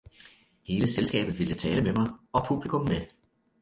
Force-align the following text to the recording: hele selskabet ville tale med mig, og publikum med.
hele 0.63 0.87
selskabet 0.87 1.39
ville 1.39 1.55
tale 1.55 1.83
med 1.83 1.93
mig, 1.93 2.09
og 2.33 2.45
publikum 2.47 2.81
med. 2.87 3.01